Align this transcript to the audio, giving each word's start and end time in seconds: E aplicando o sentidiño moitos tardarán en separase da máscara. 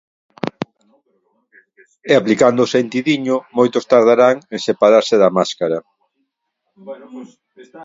E 2.09 2.13
aplicando 2.19 2.59
o 2.63 2.71
sentidiño 2.75 3.35
moitos 3.57 3.87
tardarán 3.91 4.35
en 4.55 4.59
separase 4.67 5.15
da 5.21 5.29
máscara. 5.37 5.77